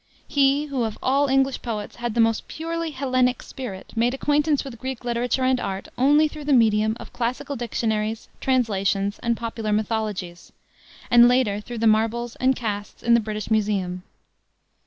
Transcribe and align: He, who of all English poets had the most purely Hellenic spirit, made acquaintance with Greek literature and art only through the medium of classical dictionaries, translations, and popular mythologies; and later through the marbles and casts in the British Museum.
He, 0.27 0.65
who 0.65 0.81
of 0.83 0.97
all 1.03 1.27
English 1.27 1.61
poets 1.61 1.97
had 1.97 2.15
the 2.15 2.19
most 2.19 2.47
purely 2.47 2.89
Hellenic 2.89 3.43
spirit, 3.43 3.93
made 3.95 4.15
acquaintance 4.15 4.63
with 4.63 4.79
Greek 4.79 5.05
literature 5.05 5.43
and 5.43 5.59
art 5.59 5.89
only 5.95 6.27
through 6.27 6.45
the 6.45 6.53
medium 6.53 6.97
of 6.99 7.13
classical 7.13 7.55
dictionaries, 7.55 8.27
translations, 8.39 9.19
and 9.19 9.37
popular 9.37 9.71
mythologies; 9.71 10.51
and 11.11 11.27
later 11.27 11.61
through 11.61 11.77
the 11.77 11.85
marbles 11.85 12.35
and 12.37 12.55
casts 12.55 13.03
in 13.03 13.13
the 13.13 13.19
British 13.19 13.51
Museum. 13.51 14.01